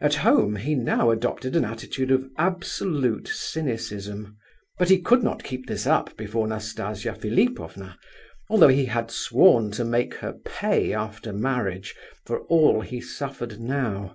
[0.00, 4.38] At home, he now adopted an attitude of absolute cynicism,
[4.78, 7.98] but he could not keep this up before Nastasia Philipovna,
[8.48, 11.94] although he had sworn to make her pay after marriage
[12.24, 14.14] for all he suffered now.